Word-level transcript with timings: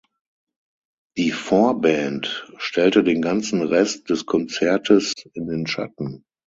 Die 1.15 1.29
Vorband 1.29 2.47
stellte 2.57 3.03
den 3.03 3.21
ganzen 3.21 3.61
Rest 3.61 4.09
des 4.09 4.25
Konzertes 4.25 5.13
in 5.35 5.45
den 5.45 5.67
Schatten. 5.67 6.25